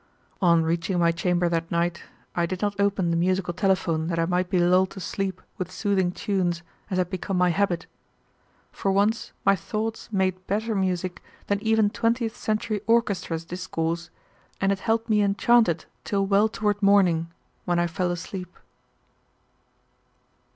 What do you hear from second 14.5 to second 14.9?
and it